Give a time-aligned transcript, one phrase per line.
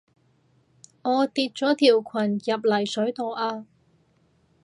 [1.03, 3.67] 我跌咗條裙入泥水度啊